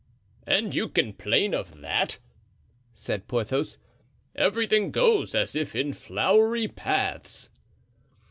[0.47, 2.17] "And you complain of that!"
[2.91, 3.77] said Porthos.
[4.35, 7.49] "Everything goes as if in flowery paths."